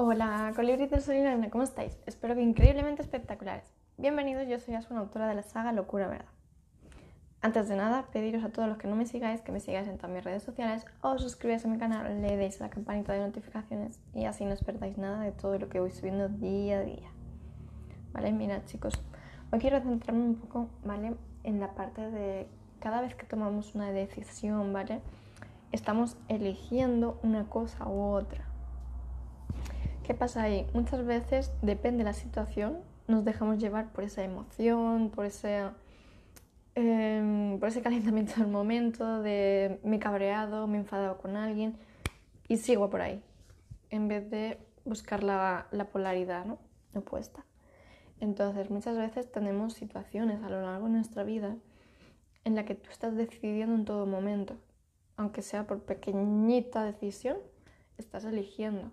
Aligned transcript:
Hola, 0.00 0.52
colibris 0.54 0.92
del 0.92 1.00
sol 1.00 1.16
¿cómo 1.50 1.64
estáis? 1.64 1.98
Espero 2.06 2.36
que 2.36 2.40
increíblemente 2.40 3.02
espectaculares. 3.02 3.68
Bienvenidos, 3.96 4.46
yo 4.46 4.60
soy 4.60 4.76
Asuna, 4.76 5.00
autora 5.00 5.26
de 5.26 5.34
la 5.34 5.42
saga 5.42 5.72
Locura 5.72 6.06
Verdad. 6.06 6.30
Antes 7.42 7.68
de 7.68 7.74
nada, 7.74 8.06
pediros 8.12 8.44
a 8.44 8.50
todos 8.50 8.68
los 8.68 8.78
que 8.78 8.86
no 8.86 8.94
me 8.94 9.06
sigáis 9.06 9.40
que 9.40 9.50
me 9.50 9.58
sigáis 9.58 9.88
en 9.88 9.96
todas 9.96 10.14
mis 10.14 10.22
redes 10.22 10.44
sociales 10.44 10.86
o 11.00 11.18
suscribáis 11.18 11.64
a 11.64 11.68
mi 11.68 11.78
canal, 11.78 12.22
le 12.22 12.36
deis 12.36 12.60
a 12.60 12.66
la 12.66 12.70
campanita 12.70 13.12
de 13.12 13.26
notificaciones 13.26 13.98
y 14.14 14.26
así 14.26 14.44
no 14.44 14.52
os 14.52 14.62
perdáis 14.62 14.98
nada 14.98 15.18
de 15.24 15.32
todo 15.32 15.58
lo 15.58 15.68
que 15.68 15.80
voy 15.80 15.90
subiendo 15.90 16.28
día 16.28 16.78
a 16.78 16.82
día. 16.82 17.10
¿Vale? 18.12 18.30
Mirad 18.30 18.66
chicos, 18.66 18.94
hoy 19.50 19.58
quiero 19.58 19.80
centrarme 19.80 20.22
un 20.22 20.36
poco, 20.36 20.68
¿vale? 20.84 21.16
En 21.42 21.58
la 21.58 21.74
parte 21.74 22.08
de 22.08 22.46
cada 22.78 23.00
vez 23.00 23.16
que 23.16 23.26
tomamos 23.26 23.74
una 23.74 23.90
decisión, 23.90 24.72
¿vale? 24.72 25.00
Estamos 25.72 26.16
eligiendo 26.28 27.18
una 27.24 27.46
cosa 27.50 27.88
u 27.88 28.12
otra. 28.12 28.47
¿Qué 30.08 30.14
pasa 30.14 30.44
ahí? 30.44 30.66
Muchas 30.72 31.04
veces, 31.04 31.52
depende 31.60 31.98
de 31.98 32.04
la 32.04 32.14
situación, 32.14 32.78
nos 33.08 33.26
dejamos 33.26 33.58
llevar 33.58 33.92
por 33.92 34.04
esa 34.04 34.24
emoción, 34.24 35.10
por 35.10 35.26
ese, 35.26 35.68
em, 36.74 37.58
por 37.58 37.68
ese 37.68 37.82
calentamiento 37.82 38.32
del 38.36 38.46
momento, 38.46 39.20
de 39.20 39.78
me 39.84 39.96
he 39.96 39.98
cabreado, 39.98 40.66
me 40.66 40.78
he 40.78 40.80
enfadado 40.80 41.18
con 41.18 41.36
alguien 41.36 41.76
y 42.48 42.56
sigo 42.56 42.88
por 42.88 43.02
ahí, 43.02 43.22
en 43.90 44.08
vez 44.08 44.30
de 44.30 44.56
buscar 44.86 45.22
la, 45.22 45.66
la 45.72 45.84
polaridad 45.88 46.46
¿no? 46.46 46.58
opuesta. 46.94 47.44
Entonces, 48.18 48.70
muchas 48.70 48.96
veces 48.96 49.30
tenemos 49.30 49.74
situaciones 49.74 50.42
a 50.42 50.48
lo 50.48 50.62
largo 50.62 50.86
de 50.86 50.92
nuestra 50.92 51.22
vida 51.22 51.54
en 52.44 52.54
la 52.54 52.64
que 52.64 52.74
tú 52.74 52.88
estás 52.88 53.14
decidiendo 53.14 53.74
en 53.74 53.84
todo 53.84 54.06
momento, 54.06 54.56
aunque 55.18 55.42
sea 55.42 55.66
por 55.66 55.82
pequeñita 55.82 56.82
decisión, 56.82 57.36
estás 57.98 58.24
eligiendo. 58.24 58.90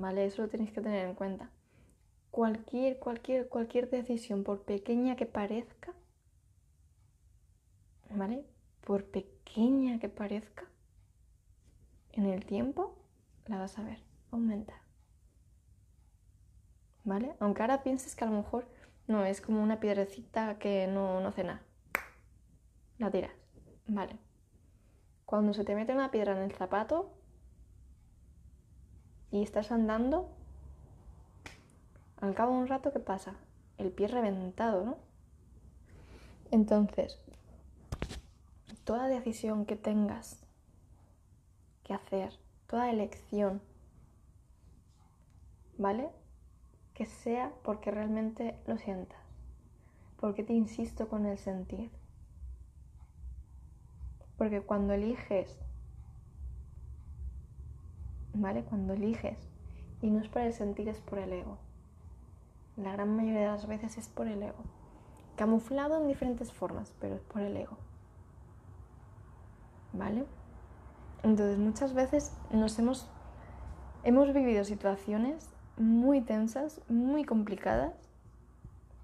¿Vale? 0.00 0.24
Eso 0.26 0.42
lo 0.42 0.48
tenéis 0.48 0.72
que 0.72 0.80
tener 0.80 1.06
en 1.06 1.14
cuenta. 1.14 1.50
Cualquier, 2.30 2.98
cualquier, 2.98 3.48
cualquier 3.48 3.90
decisión, 3.90 4.44
por 4.44 4.62
pequeña 4.62 5.16
que 5.16 5.26
parezca, 5.26 5.92
¿vale? 8.10 8.44
Por 8.82 9.04
pequeña 9.04 9.98
que 9.98 10.08
parezca, 10.08 10.68
en 12.12 12.26
el 12.26 12.44
tiempo 12.44 12.96
la 13.46 13.58
vas 13.58 13.78
a 13.78 13.82
ver 13.82 13.98
aumentar. 14.30 14.80
¿Vale? 17.04 17.34
Aunque 17.40 17.62
ahora 17.62 17.82
pienses 17.82 18.14
que 18.14 18.24
a 18.24 18.28
lo 18.28 18.36
mejor 18.36 18.66
no, 19.06 19.24
es 19.24 19.40
como 19.40 19.62
una 19.62 19.80
piedrecita 19.80 20.58
que 20.58 20.86
no, 20.86 21.20
no 21.20 21.28
hace 21.28 21.44
nada. 21.44 21.62
La 22.98 23.10
tiras. 23.10 23.32
Vale. 23.86 24.16
Cuando 25.24 25.54
se 25.54 25.64
te 25.64 25.74
mete 25.74 25.92
una 25.92 26.10
piedra 26.10 26.36
en 26.36 26.42
el 26.42 26.52
zapato, 26.52 27.12
y 29.30 29.42
estás 29.42 29.70
andando, 29.70 30.28
al 32.20 32.34
cabo 32.34 32.52
de 32.52 32.58
un 32.58 32.68
rato, 32.68 32.92
¿qué 32.92 32.98
pasa? 32.98 33.34
El 33.78 33.90
pie 33.90 34.08
reventado, 34.08 34.84
¿no? 34.84 34.96
Entonces, 36.50 37.18
toda 38.84 39.06
decisión 39.08 39.66
que 39.66 39.76
tengas 39.76 40.42
que 41.84 41.94
hacer, 41.94 42.32
toda 42.66 42.90
elección, 42.90 43.62
¿vale? 45.78 46.10
Que 46.94 47.06
sea 47.06 47.52
porque 47.62 47.90
realmente 47.90 48.58
lo 48.66 48.76
sientas. 48.78 49.18
Porque 50.18 50.42
te 50.42 50.52
insisto 50.52 51.08
con 51.08 51.24
el 51.24 51.38
sentir. 51.38 51.90
Porque 54.36 54.60
cuando 54.60 54.92
eliges 54.92 55.56
¿vale? 58.34 58.62
Cuando 58.64 58.94
eliges. 58.94 59.38
Y 60.02 60.10
no 60.10 60.20
es 60.20 60.28
por 60.28 60.42
el 60.42 60.52
sentir, 60.52 60.88
es 60.88 61.00
por 61.00 61.18
el 61.18 61.32
ego. 61.32 61.58
La 62.76 62.92
gran 62.92 63.14
mayoría 63.16 63.40
de 63.40 63.46
las 63.46 63.66
veces 63.66 63.98
es 63.98 64.08
por 64.08 64.26
el 64.26 64.42
ego. 64.42 64.62
Camuflado 65.36 66.00
en 66.00 66.08
diferentes 66.08 66.52
formas, 66.52 66.92
pero 67.00 67.16
es 67.16 67.22
por 67.22 67.42
el 67.42 67.56
ego. 67.56 67.76
¿Vale? 69.92 70.24
Entonces 71.22 71.58
muchas 71.58 71.92
veces 71.92 72.32
nos 72.50 72.78
hemos, 72.78 73.08
hemos 74.04 74.32
vivido 74.32 74.64
situaciones 74.64 75.50
muy 75.76 76.20
tensas, 76.20 76.80
muy 76.88 77.24
complicadas, 77.24 77.92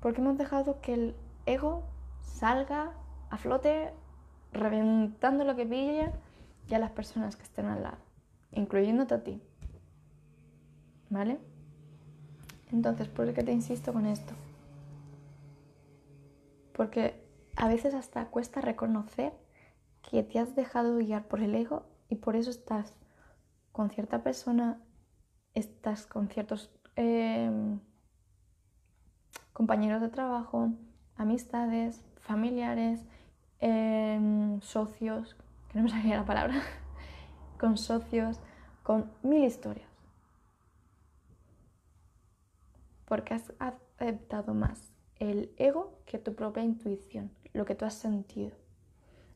porque 0.00 0.20
hemos 0.20 0.38
dejado 0.38 0.80
que 0.80 0.94
el 0.94 1.16
ego 1.44 1.82
salga 2.22 2.92
a 3.28 3.36
flote, 3.36 3.92
reventando 4.52 5.44
lo 5.44 5.56
que 5.56 5.66
pilla 5.66 6.12
y 6.68 6.74
a 6.74 6.78
las 6.78 6.92
personas 6.92 7.36
que 7.36 7.42
estén 7.42 7.66
al 7.66 7.82
lado 7.82 8.05
incluyéndote 8.56 9.14
a 9.14 9.22
ti. 9.22 9.40
¿Vale? 11.10 11.38
Entonces, 12.72 13.08
¿por 13.08 13.32
qué 13.32 13.44
te 13.44 13.52
insisto 13.52 13.92
con 13.92 14.06
esto? 14.06 14.34
Porque 16.72 17.24
a 17.56 17.68
veces 17.68 17.94
hasta 17.94 18.26
cuesta 18.26 18.60
reconocer 18.60 19.32
que 20.02 20.22
te 20.22 20.38
has 20.38 20.54
dejado 20.54 20.98
guiar 20.98 21.26
por 21.26 21.40
el 21.40 21.54
ego 21.54 21.86
y 22.08 22.16
por 22.16 22.36
eso 22.36 22.50
estás 22.50 22.92
con 23.72 23.90
cierta 23.90 24.22
persona, 24.22 24.80
estás 25.54 26.06
con 26.06 26.28
ciertos 26.28 26.70
em, 26.96 27.80
compañeros 29.52 30.00
de 30.00 30.08
trabajo, 30.08 30.70
amistades, 31.16 32.04
familiares, 32.20 33.04
em, 33.60 34.60
socios, 34.60 35.36
que 35.68 35.78
no 35.78 35.84
me 35.84 35.90
salía 35.90 36.18
la 36.18 36.24
palabra, 36.24 36.60
con 37.58 37.76
socios, 37.76 38.40
con 38.86 39.10
mil 39.24 39.42
historias. 39.42 39.88
Porque 43.04 43.34
has 43.34 43.52
aceptado 43.58 44.54
más 44.54 44.92
el 45.18 45.52
ego 45.56 45.98
que 46.06 46.20
tu 46.20 46.36
propia 46.36 46.62
intuición, 46.62 47.32
lo 47.52 47.64
que 47.64 47.74
tú 47.74 47.84
has 47.84 47.94
sentido. 47.94 48.52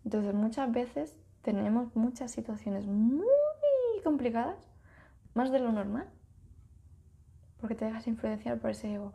Entonces 0.05 0.35
muchas 0.35 0.71
veces 0.71 1.19
tenemos 1.43 1.97
muchas 1.97 2.31
situaciones 2.31 2.87
muy 2.87 3.27
complicadas, 4.05 4.69
más 5.35 5.51
de 5.51 5.59
lo 5.59 5.73
normal, 5.73 6.09
porque 7.61 7.75
te 7.75 7.87
dejas 7.87 8.07
influenciar 8.07 8.61
por 8.61 8.71
ese 8.71 8.95
ego. 8.95 9.15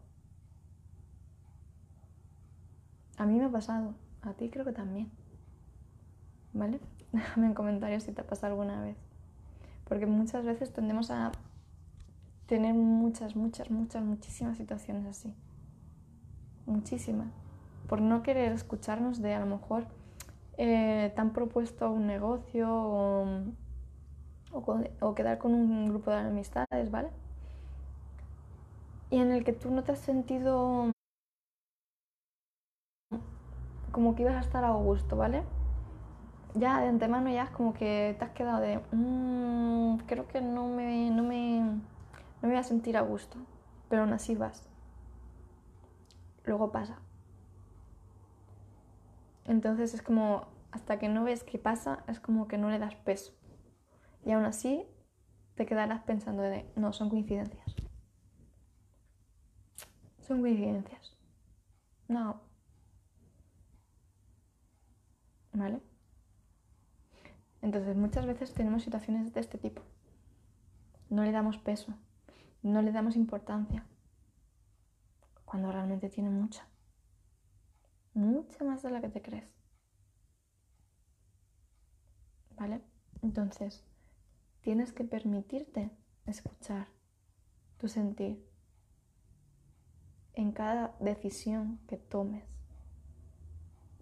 A 3.15 3.25
mí 3.25 3.39
me 3.39 3.45
ha 3.45 3.49
pasado, 3.49 3.95
a 4.21 4.33
ti 4.33 4.49
creo 4.49 4.65
que 4.65 4.73
también. 4.73 5.09
¿Vale? 6.51 6.81
Déjame 7.13 7.47
en 7.47 7.53
comentarios 7.53 8.03
si 8.03 8.11
te 8.11 8.19
ha 8.19 8.27
pasado 8.27 8.51
alguna 8.51 8.81
vez. 8.81 8.97
Porque 9.85 10.05
muchas 10.05 10.43
veces 10.43 10.73
tendemos 10.73 11.11
a 11.11 11.31
tener 12.47 12.73
muchas, 12.73 13.35
muchas, 13.35 13.69
muchas, 13.71 14.03
muchísimas 14.03 14.57
situaciones 14.57 15.05
así. 15.05 15.33
Muchísimas. 16.65 17.29
Por 17.87 18.01
no 18.01 18.23
querer 18.23 18.51
escucharnos 18.51 19.21
de 19.21 19.33
a 19.33 19.39
lo 19.39 19.45
mejor 19.45 19.85
eh, 20.57 21.11
te 21.13 21.21
han 21.21 21.33
propuesto 21.33 21.91
un 21.91 22.07
negocio 22.07 22.67
o, 22.71 23.27
o, 24.51 25.15
quedar 25.15 25.37
con 25.37 25.53
un 25.53 25.89
grupo 25.89 26.11
de 26.11 26.17
amistades, 26.17 26.89
¿vale? 26.89 27.09
Y 29.09 29.19
en 29.19 29.31
el 29.31 29.43
que 29.43 29.53
tú 29.53 29.69
no 29.69 29.83
te 29.83 29.91
has 29.91 29.99
sentido 29.99 30.91
como 33.91 34.15
que 34.15 34.23
ibas 34.23 34.35
a 34.35 34.39
estar 34.39 34.63
a 34.63 34.71
gusto, 34.71 35.15
¿vale? 35.15 35.43
Ya 36.55 36.79
de 36.81 36.87
antemano 36.87 37.29
ya 37.29 37.43
es 37.43 37.49
como 37.51 37.73
que 37.73 38.15
te 38.17 38.25
has 38.25 38.31
quedado 38.31 38.59
de, 38.61 38.79
mmm, 38.91 39.97
creo 40.07 40.27
que 40.27 40.41
no 40.41 40.67
me, 40.67 41.09
no, 41.11 41.23
me, 41.23 41.59
no 41.59 41.81
me 42.41 42.49
voy 42.49 42.57
a 42.57 42.63
sentir 42.63 42.97
a 42.97 43.01
gusto, 43.01 43.37
pero 43.89 44.03
aún 44.03 44.13
así 44.13 44.35
vas. 44.35 44.67
Luego 46.45 46.71
pasa. 46.71 46.99
Entonces 49.45 49.93
es 49.93 50.01
como, 50.01 50.47
hasta 50.71 50.99
que 50.99 51.09
no 51.09 51.23
ves 51.23 51.43
qué 51.43 51.57
pasa, 51.57 52.03
es 52.07 52.19
como 52.19 52.47
que 52.47 52.57
no 52.57 52.69
le 52.69 52.79
das 52.79 52.95
peso. 52.95 53.33
Y 54.25 54.31
aún 54.31 54.45
así 54.45 54.85
te 55.55 55.65
quedarás 55.65 56.03
pensando 56.03 56.43
de, 56.43 56.65
no, 56.75 56.93
son 56.93 57.09
coincidencias. 57.09 57.75
Son 60.21 60.41
coincidencias. 60.41 61.15
No. 62.07 62.41
¿Vale? 65.53 65.79
Entonces 67.65 67.95
muchas 67.95 68.27
veces 68.27 68.53
tenemos 68.53 68.83
situaciones 68.83 69.33
de 69.33 69.39
este 69.39 69.57
tipo. 69.57 69.81
No 71.09 71.23
le 71.23 71.31
damos 71.31 71.57
peso, 71.57 71.95
no 72.61 72.83
le 72.83 72.91
damos 72.91 73.15
importancia, 73.15 73.83
cuando 75.45 75.71
realmente 75.71 76.09
tiene 76.09 76.29
mucha. 76.29 76.67
Mucha 78.13 78.63
más 78.63 78.83
de 78.83 78.91
la 78.91 79.01
que 79.01 79.09
te 79.09 79.23
crees. 79.23 79.49
¿Vale? 82.51 82.81
Entonces, 83.23 83.83
tienes 84.61 84.93
que 84.93 85.03
permitirte 85.03 85.89
escuchar 86.27 86.87
tu 87.79 87.87
sentir 87.87 88.47
en 90.35 90.51
cada 90.51 90.95
decisión 90.99 91.79
que 91.87 91.97
tomes. 91.97 92.45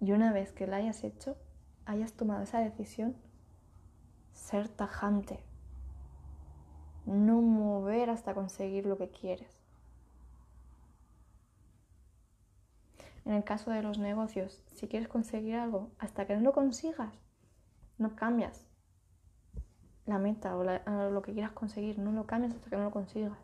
Y 0.02 0.12
una 0.12 0.34
vez 0.34 0.52
que 0.52 0.68
la 0.68 0.76
hayas 0.76 1.06
hecho, 1.06 1.38
hayas 1.86 2.12
tomado 2.12 2.44
esa 2.44 2.60
decisión, 2.60 3.16
ser 4.34 4.68
tajante. 4.68 5.40
no 7.06 7.42
mover 7.42 8.10
hasta 8.10 8.34
conseguir 8.34 8.86
lo 8.86 8.98
que 8.98 9.10
quieres. 9.10 9.64
En 13.26 13.34
el 13.34 13.44
caso 13.44 13.72
de 13.72 13.82
los 13.82 14.00
negocios, 14.00 14.62
si 14.74 14.88
quieres 14.88 15.08
conseguir 15.08 15.56
algo, 15.56 15.90
hasta 16.00 16.26
que 16.28 16.36
no 16.36 16.42
lo 16.42 16.54
consigas, 16.54 17.14
no 17.98 18.16
cambias 18.16 18.66
la 20.06 20.18
meta 20.18 20.56
o, 20.58 20.64
lo 20.64 21.22
que 21.22 21.34
quieras 21.34 21.52
conseguir, 21.52 22.00
no 22.00 22.12
lo 22.12 22.26
cambias 22.26 22.54
hasta 22.54 22.70
que 22.70 22.76
no 22.76 22.84
lo 22.84 22.92
consigas. 22.92 23.38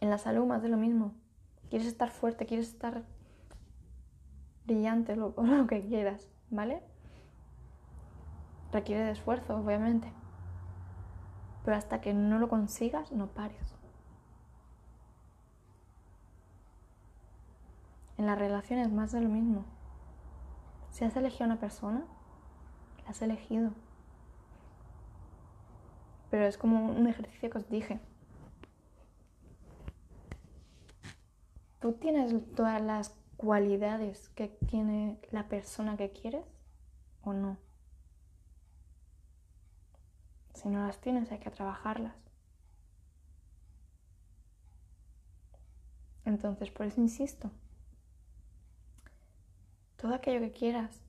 En 0.00 0.10
la 0.10 0.18
salud 0.18 0.46
más 0.46 0.62
de 0.62 0.68
lo 0.68 0.76
mismo. 0.76 1.12
Quieres 1.68 1.88
estar 1.88 2.10
fuerte, 2.10 2.46
quieres 2.46 2.68
estar 2.68 3.02
brillante, 4.64 5.16
lo, 5.16 5.34
lo 5.42 5.66
que 5.66 5.82
quieras, 5.82 6.28
¿vale? 6.50 6.82
Requiere 8.72 9.04
de 9.04 9.12
esfuerzo, 9.12 9.56
obviamente. 9.56 10.12
Pero 11.64 11.76
hasta 11.76 12.00
que 12.00 12.14
no 12.14 12.38
lo 12.38 12.48
consigas, 12.48 13.12
no 13.12 13.28
pares. 13.28 13.74
En 18.18 18.26
las 18.26 18.38
relaciones 18.38 18.90
más 18.92 19.12
de 19.12 19.20
lo 19.20 19.28
mismo. 19.28 19.64
Si 20.90 21.04
has 21.04 21.16
elegido 21.16 21.44
a 21.44 21.46
una 21.48 21.60
persona, 21.60 22.04
la 23.04 23.10
has 23.10 23.20
elegido. 23.20 23.72
Pero 26.30 26.46
es 26.46 26.56
como 26.56 26.90
un 26.90 27.06
ejercicio 27.06 27.50
que 27.50 27.58
os 27.58 27.68
dije. 27.68 28.00
¿Tú 31.80 31.92
tienes 31.92 32.34
todas 32.54 32.80
las 32.80 33.14
cualidades 33.36 34.30
que 34.30 34.48
tiene 34.48 35.20
la 35.30 35.48
persona 35.48 35.96
que 35.96 36.10
quieres 36.10 36.44
o 37.22 37.32
no? 37.32 37.58
Si 40.56 40.70
no 40.70 40.86
las 40.86 40.98
tienes, 41.02 41.30
hay 41.30 41.38
que 41.38 41.50
trabajarlas. 41.50 42.16
Entonces, 46.24 46.70
por 46.70 46.86
eso 46.86 46.98
insisto. 46.98 47.50
Todo 49.98 50.14
aquello 50.14 50.40
que 50.40 50.52
quieras 50.52 51.02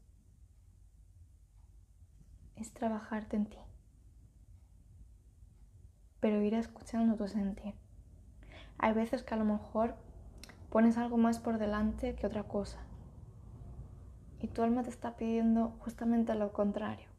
es 2.58 2.74
trabajarte 2.74 3.38
en 3.38 3.46
ti. 3.46 3.58
Pero 6.20 6.42
ir 6.42 6.54
escuchando 6.54 7.16
tu 7.16 7.30
sentir. 7.30 7.74
Hay 8.78 8.94
veces 8.94 9.24
que 9.24 9.34
a 9.34 9.38
lo 9.38 9.46
mejor 9.46 9.96
pones 10.70 10.98
algo 10.98 11.16
más 11.16 11.40
por 11.40 11.58
delante 11.58 12.16
que 12.16 12.28
otra 12.28 12.44
cosa. 12.44 12.80
Y 14.42 14.50
tu 14.50 14.62
alma 14.62 14.84
te 14.84 14.90
está 14.90 15.16
pidiendo 15.16 15.70
justamente 15.80 16.36
lo 16.36 16.52
contrario. 16.52 17.17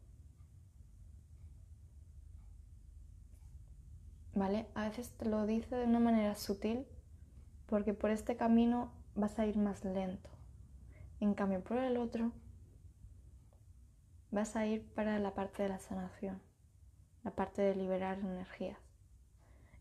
¿Vale? 4.39 4.67
A 4.73 4.87
veces 4.87 5.11
te 5.17 5.25
lo 5.25 5.45
dice 5.45 5.75
de 5.75 5.83
una 5.83 5.99
manera 5.99 6.33
sutil 6.33 6.87
porque 7.65 7.93
por 7.93 8.09
este 8.09 8.37
camino 8.37 8.89
vas 9.13 9.37
a 9.37 9.45
ir 9.45 9.57
más 9.57 9.83
lento. 9.83 10.29
En 11.19 11.33
cambio, 11.33 11.61
por 11.61 11.77
el 11.77 11.97
otro 11.97 12.31
vas 14.31 14.55
a 14.55 14.65
ir 14.65 14.87
para 14.93 15.19
la 15.19 15.33
parte 15.33 15.63
de 15.63 15.67
la 15.67 15.79
sanación, 15.79 16.41
la 17.25 17.31
parte 17.31 17.63
de 17.63 17.75
liberar 17.75 18.19
energías. 18.19 18.79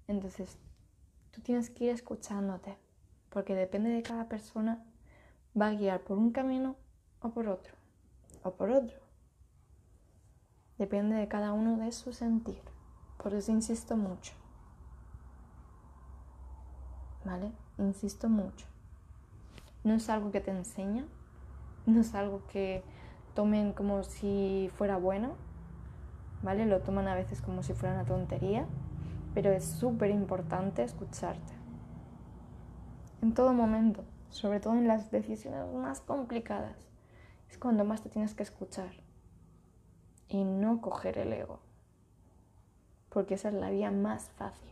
Entonces, 0.08 0.58
tú 1.30 1.40
tienes 1.40 1.70
que 1.70 1.84
ir 1.84 1.90
escuchándote 1.90 2.76
porque 3.30 3.54
depende 3.54 3.90
de 3.90 4.02
cada 4.02 4.28
persona, 4.28 4.84
va 5.56 5.68
a 5.68 5.74
guiar 5.74 6.00
por 6.00 6.18
un 6.18 6.32
camino 6.32 6.74
o 7.20 7.28
por 7.28 7.46
otro, 7.46 7.74
o 8.42 8.50
por 8.56 8.72
otro. 8.72 8.98
Depende 10.78 11.14
de 11.14 11.28
cada 11.28 11.52
uno 11.52 11.76
de 11.76 11.92
su 11.92 12.12
sentir. 12.12 12.60
Por 13.22 13.34
eso 13.34 13.52
insisto 13.52 13.96
mucho. 13.96 14.32
Insisto 17.78 18.28
mucho. 18.28 18.66
No 19.84 19.94
es 19.94 20.08
algo 20.08 20.30
que 20.30 20.40
te 20.40 20.50
enseña, 20.50 21.04
no 21.86 22.00
es 22.00 22.14
algo 22.14 22.42
que 22.46 22.82
tomen 23.34 23.72
como 23.72 24.02
si 24.02 24.70
fuera 24.76 24.96
bueno, 24.96 25.32
¿vale? 26.42 26.66
Lo 26.66 26.80
toman 26.80 27.08
a 27.08 27.14
veces 27.14 27.40
como 27.40 27.62
si 27.62 27.74
fuera 27.74 27.94
una 27.94 28.04
tontería, 28.04 28.66
pero 29.34 29.50
es 29.50 29.64
súper 29.64 30.10
importante 30.10 30.82
escucharte 30.82 31.58
en 33.20 33.34
todo 33.34 33.52
momento, 33.52 34.04
sobre 34.30 34.60
todo 34.60 34.74
en 34.74 34.86
las 34.86 35.10
decisiones 35.10 35.66
más 35.74 36.00
complicadas, 36.00 36.76
es 37.50 37.58
cuando 37.58 37.84
más 37.84 38.02
te 38.02 38.08
tienes 38.08 38.34
que 38.34 38.44
escuchar 38.44 38.92
y 40.28 40.44
no 40.44 40.80
coger 40.80 41.18
el 41.18 41.32
ego, 41.32 41.60
porque 43.08 43.34
esa 43.34 43.48
es 43.48 43.54
la 43.54 43.70
vía 43.70 43.90
más 43.90 44.30
fácil. 44.30 44.70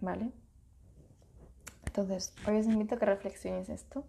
¿Vale? 0.00 0.32
Entonces, 1.86 2.34
hoy 2.46 2.58
os 2.58 2.66
invito 2.66 2.94
a 2.94 2.98
que 2.98 3.06
reflexionéis 3.06 3.68
esto, 3.68 4.04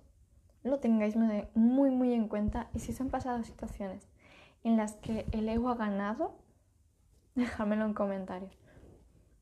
lo 0.64 0.80
tengáis 0.80 1.16
muy, 1.16 1.90
muy 1.90 2.14
en 2.14 2.28
cuenta 2.28 2.70
y 2.74 2.80
si 2.80 2.94
se 2.94 3.02
han 3.02 3.10
pasado 3.10 3.44
situaciones 3.44 4.08
en 4.64 4.78
las 4.78 4.94
que 4.94 5.26
el 5.32 5.48
ego 5.50 5.70
ha 5.70 5.76
ganado, 5.76 6.36
déjamelo 7.36 7.86
en 7.86 7.94
comentarios 7.94 8.60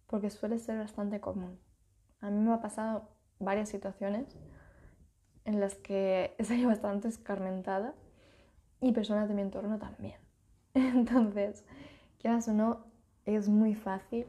porque 0.08 0.30
suele 0.30 0.58
ser 0.58 0.80
bastante 0.80 1.20
común. 1.20 1.60
A 2.22 2.30
mí 2.30 2.40
me 2.40 2.54
ha 2.54 2.62
pasado 2.62 3.10
varias 3.40 3.70
situaciones 3.70 4.26
en 5.46 5.60
las 5.60 5.76
que 5.76 6.34
he 6.40 6.44
salido 6.44 6.70
bastante 6.70 7.08
escarmentada 7.08 7.94
y 8.82 8.94
personas 8.94 9.28
de 9.28 9.36
mi 9.36 9.42
entorno 9.42 9.78
también. 9.78 10.20
Entonces, 10.74 11.64
quieras 12.20 12.48
o 12.48 12.54
no, 12.54 12.86
es 13.26 13.50
muy 13.50 13.76
fácil, 13.76 14.26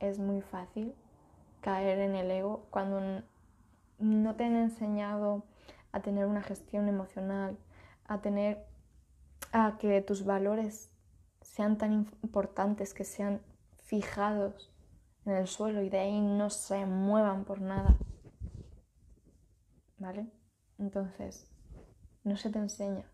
es 0.00 0.18
muy 0.18 0.40
fácil 0.40 0.94
caer 1.60 1.98
en 1.98 2.14
el 2.14 2.30
ego 2.30 2.66
cuando 2.70 3.22
no 3.98 4.36
te 4.36 4.44
han 4.44 4.56
enseñado 4.56 5.44
a 5.92 6.00
tener 6.00 6.26
una 6.26 6.42
gestión 6.42 6.88
emocional, 6.88 7.58
a 8.04 8.20
tener 8.20 8.66
a 9.52 9.76
que 9.78 10.00
tus 10.00 10.24
valores 10.24 10.90
sean 11.40 11.78
tan 11.78 11.92
importantes, 12.22 12.94
que 12.94 13.04
sean 13.04 13.40
fijados 13.84 14.72
en 15.24 15.32
el 15.32 15.46
suelo 15.46 15.82
y 15.82 15.88
de 15.88 15.98
ahí 15.98 16.20
no 16.20 16.50
se 16.50 16.86
muevan 16.86 17.44
por 17.44 17.60
nada. 17.60 17.96
¿Vale? 19.98 20.30
Entonces, 20.78 21.46
no 22.24 22.36
se 22.36 22.50
te 22.50 22.58
enseña. 22.58 23.10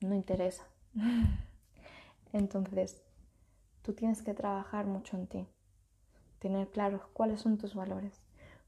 No 0.00 0.14
interesa. 0.14 0.64
Entonces, 2.32 3.02
tú 3.82 3.92
tienes 3.92 4.22
que 4.22 4.34
trabajar 4.34 4.86
mucho 4.86 5.16
en 5.16 5.26
ti. 5.26 5.48
Tener 6.42 6.68
claros 6.68 7.02
cuáles 7.12 7.40
son 7.40 7.56
tus 7.56 7.76
valores, 7.76 8.20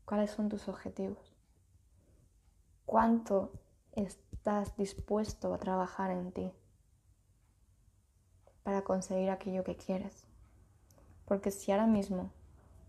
cuáles 0.04 0.30
son 0.30 0.48
tus 0.48 0.68
objetivos. 0.68 1.34
Cuánto 2.86 3.50
estás 3.90 4.76
dispuesto 4.76 5.52
a 5.52 5.58
trabajar 5.58 6.12
en 6.12 6.30
ti 6.30 6.52
para 8.62 8.82
conseguir 8.82 9.28
aquello 9.28 9.64
que 9.64 9.74
quieres. 9.74 10.24
Porque 11.24 11.50
si 11.50 11.72
ahora 11.72 11.88
mismo 11.88 12.30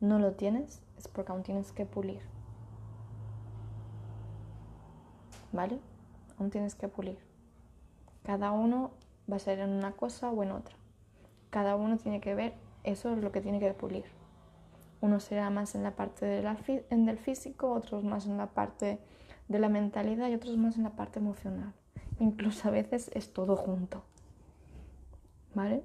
no 0.02 0.20
lo 0.20 0.34
tienes, 0.34 0.84
es 1.00 1.08
porque 1.08 1.32
aún 1.32 1.42
tienes 1.42 1.72
que 1.72 1.88
pulir. 1.88 2.22
¿Vale? 5.52 5.80
Aún 6.38 6.52
tienes 6.52 6.76
que 6.76 6.90
pulir. 6.90 7.18
Cada 8.22 8.52
uno 8.52 8.92
va 9.28 9.38
a 9.38 9.40
ser 9.40 9.58
en 9.58 9.72
una 9.72 9.94
cosa 9.94 10.30
o 10.30 10.44
en 10.44 10.52
otra. 10.52 10.76
Cada 11.50 11.76
uno 11.76 11.98
tiene 11.98 12.22
que 12.22 12.36
ver, 12.36 12.54
eso 12.84 13.12
es 13.14 13.24
lo 13.24 13.32
que 13.32 13.42
tiene 13.42 13.60
que 13.60 13.74
pulir. 13.74 14.06
Uno 15.06 15.20
será 15.20 15.50
más 15.50 15.76
en 15.76 15.84
la 15.84 15.96
parte 15.96 16.26
de 16.26 16.42
la, 16.42 16.58
en 16.90 17.06
del 17.06 17.18
físico, 17.18 17.72
otros 17.72 18.04
más 18.04 18.26
en 18.26 18.38
la 18.38 18.48
parte 18.48 19.00
de 19.48 19.60
la 19.60 19.70
mentalidad 19.70 20.30
y 20.30 20.36
otros 20.36 20.58
más 20.58 20.78
en 20.78 20.84
la 20.84 20.96
parte 20.96 21.20
emocional. 21.20 21.74
Incluso 22.20 22.68
a 22.68 22.72
veces 22.72 23.12
es 23.14 23.32
todo 23.34 23.56
junto. 23.56 24.04
¿Vale? 25.54 25.84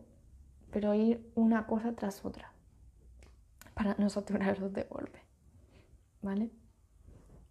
pero 0.71 0.95
ir 0.95 1.31
una 1.35 1.67
cosa 1.67 1.93
tras 1.93 2.25
otra 2.25 2.53
para 3.75 3.95
no 3.99 4.09
saturaros 4.11 4.73
de 4.73 4.85
golpe, 4.85 5.21
¿vale? 6.23 6.51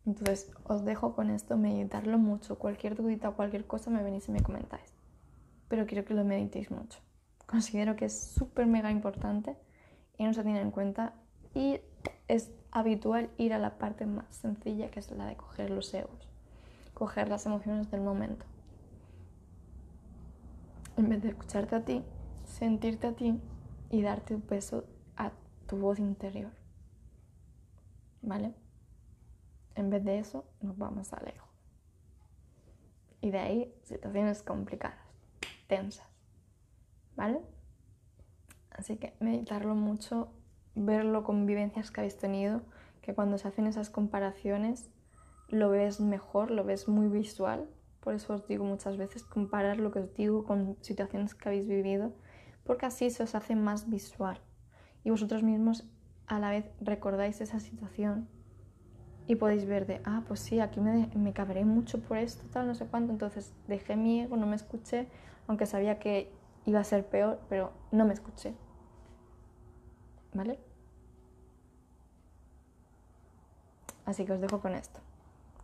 Entonces 0.06 0.52
os 0.64 0.86
dejo 0.86 1.16
con 1.16 1.30
esto, 1.30 1.58
meditarlo 1.58 2.18
mucho. 2.18 2.58
Cualquier 2.58 2.96
dudita 2.96 3.30
o 3.30 3.36
cualquier 3.36 3.66
cosa 3.66 3.90
me 3.92 4.04
venís 4.04 4.28
y 4.28 4.32
me 4.32 4.42
comentáis. 4.42 4.94
Pero 5.68 5.86
quiero 5.86 6.06
que 6.06 6.14
lo 6.14 6.24
meditéis 6.24 6.72
mucho. 6.72 7.00
Considero 7.46 7.96
que 7.96 8.06
es 8.06 8.20
súper 8.20 8.66
mega 8.66 8.92
importante 8.92 9.56
y 10.18 10.24
no 10.24 10.34
se 10.34 10.44
tiene 10.44 10.62
en 10.62 10.72
cuenta. 10.72 11.14
Y 11.53 11.82
es 12.27 12.51
habitual 12.72 13.29
ir 13.38 13.53
a 13.53 13.58
la 13.58 13.77
parte 13.77 14.06
más 14.06 14.25
sencilla, 14.36 14.91
que 14.91 15.00
es 15.00 15.12
la 15.12 15.25
de 15.25 15.36
coger 15.36 15.70
los 15.70 15.94
egos, 15.94 16.29
coger 16.94 17.29
las 17.29 17.46
emociones 17.46 17.89
del 17.91 18.01
momento. 18.01 18.46
En 20.98 21.10
vez 21.10 21.22
de 21.22 21.29
escucharte 21.29 21.75
a 21.75 21.86
ti, 21.86 22.03
sentirte 22.46 23.08
a 23.08 23.13
ti 23.13 23.39
y 23.89 24.01
darte 24.01 24.36
un 24.36 24.41
peso 24.41 24.86
a 25.15 25.32
tu 25.68 25.77
voz 25.77 26.00
interior. 26.00 26.51
¿Vale? 28.22 28.53
En 29.75 29.89
vez 29.89 30.03
de 30.03 30.20
eso, 30.20 30.46
nos 30.62 30.77
vamos 30.77 31.13
a 31.13 31.24
lejos. 31.24 31.50
Y 33.22 33.32
de 33.32 33.39
ahí 33.39 33.74
situaciones 33.84 34.44
complicadas, 34.44 35.00
tensas. 35.68 36.10
¿vale? 37.20 37.41
Así 38.72 38.96
que 38.96 39.13
meditarlo 39.20 39.75
mucho, 39.75 40.32
verlo 40.79 41.24
con 41.24 41.45
vivencias 41.45 41.91
que 41.91 42.01
habéis 42.01 42.17
tenido, 42.17 42.62
que 43.01 43.13
cuando 43.13 43.38
se 43.38 43.48
hacen 43.48 43.67
esas 43.67 43.89
comparaciones 43.89 44.89
lo 45.50 45.69
ves 45.69 46.00
mejor, 46.00 46.51
lo 46.51 46.63
ves 46.63 46.88
muy 46.88 47.07
visual. 47.07 47.67
Por 48.00 48.13
eso 48.13 48.33
os 48.33 48.48
digo 48.48 48.63
muchas 48.63 48.98
veces 48.98 49.24
comparar 49.24 49.77
lo 49.77 49.91
que 49.91 50.00
os 50.00 50.13
digo 50.13 50.43
con 50.43 50.77
situaciones 50.81 51.36
que 51.36 51.50
habéis 51.50 51.67
vivido, 51.67 52.13
porque 52.63 52.86
así 52.86 53.09
se 53.09 53.24
os 53.24 53.36
hace 53.36 53.55
más 53.55 53.89
visual. 53.89 54.39
Y 55.03 55.09
vosotros 55.09 55.43
mismos 55.43 55.86
a 56.27 56.39
la 56.39 56.51
vez 56.51 56.65
recordáis 56.79 57.41
esa 57.41 57.59
situación 57.59 58.27
y 59.27 59.36
podéis 59.36 59.65
ver 59.65 59.86
de, 59.86 60.01
ah, 60.05 60.24
pues 60.27 60.39
sí, 60.39 60.59
aquí 60.59 60.79
me, 60.79 61.09
me 61.15 61.33
cabré 61.33 61.65
mucho 61.65 62.00
por 62.00 62.17
esto, 62.17 62.48
tal, 62.51 62.67
no 62.67 62.75
sé 62.75 62.86
cuánto, 62.86 63.12
entonces 63.12 63.53
dejé 63.67 63.95
mi 63.95 64.21
ego, 64.21 64.38
no 64.38 64.48
me 64.48 64.55
escuché, 64.55 65.07
aunque 65.48 65.65
sabía 65.65 66.00
que 66.00 66.31
iba 66.65 66.79
a 66.79 66.83
ser 66.83 67.05
peor, 67.05 67.39
pero 67.50 67.71
no 67.91 68.05
me 68.05 68.13
escuché. 68.13 68.53
¿Vale? 70.33 70.59
Así 74.10 74.25
que 74.25 74.34
os 74.34 74.42
dejo 74.42 74.60
con 74.60 74.74
esto. 74.74 75.00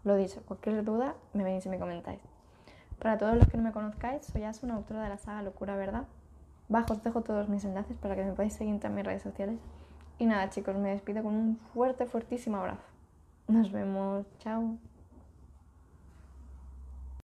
Lo 0.04 0.16
dicho, 0.16 0.40
cualquier 0.46 0.84
duda 0.84 1.16
me 1.34 1.44
venís 1.44 1.66
y 1.66 1.70
me 1.70 1.80
comentáis. 1.80 2.20
Para 3.00 3.18
todos 3.18 3.36
los 3.36 3.48
que 3.48 3.58
no 3.58 3.64
me 3.64 3.72
conozcáis, 3.72 4.24
soy 4.24 4.44
Asu, 4.44 4.68
una 4.68 4.76
autora 4.76 5.02
de 5.02 5.10
la 5.10 5.18
saga 5.18 5.42
Locura 5.42 5.76
Verdad. 5.76 6.04
Bajo 6.70 6.94
os 6.94 7.02
dejo 7.02 7.22
todos 7.22 7.50
mis 7.50 7.66
enlaces 7.66 7.98
para 7.98 8.16
que 8.16 8.24
me 8.24 8.34
podáis 8.34 8.54
seguir 8.54 8.80
en 8.80 8.96
mis 8.96 9.04
redes 9.04 9.24
sociales. 9.24 9.58
Y 10.20 10.28
nada 10.28 10.52
chicos, 10.52 10.76
me 10.76 10.92
despido 10.92 11.24
con 11.24 11.34
un 11.34 11.58
fuerte, 11.74 12.06
fuertísimo 12.06 12.58
abrazo. 12.58 12.84
Nos 13.48 13.72
vemos, 13.72 14.28
chao. 14.38 14.78